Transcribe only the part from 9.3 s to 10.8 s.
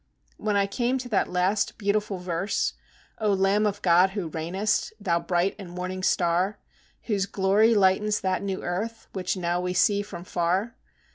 now we see from far!